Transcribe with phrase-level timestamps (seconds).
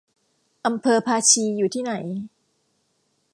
[0.65, 1.93] อำเภอภาชีอยู่ที่ไหน